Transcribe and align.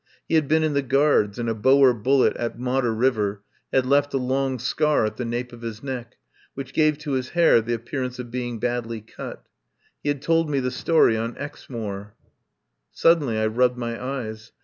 He 0.27 0.33
had 0.33 0.47
been 0.47 0.63
in 0.63 0.73
the 0.73 0.81
Guards, 0.81 1.37
and 1.37 1.47
a 1.47 1.53
Boer 1.53 1.93
bullet 1.93 2.35
at 2.35 2.57
Modder 2.57 2.91
River 2.91 3.43
had 3.71 3.85
left 3.85 4.15
a 4.15 4.17
long 4.17 4.57
scar 4.57 5.05
at 5.05 5.17
the 5.17 5.25
nape 5.25 5.53
of 5.53 5.61
his 5.61 5.83
neck, 5.83 6.15
which 6.55 6.73
gave 6.73 6.97
to 6.97 7.11
his 7.11 7.29
hair 7.37 7.61
the 7.61 7.75
appearance 7.75 8.17
of 8.17 8.31
be 8.31 8.47
ing 8.47 8.57
badly 8.57 9.01
cut. 9.01 9.45
He 10.01 10.09
had 10.09 10.23
told 10.23 10.49
me 10.49 10.59
the 10.59 10.71
story 10.71 11.17
on 11.17 11.37
Exmoor. 11.37 12.15
Suddenly 12.91 13.37
I 13.37 13.45
rubbed 13.45 13.77
my 13.77 14.03
eyes. 14.03 14.51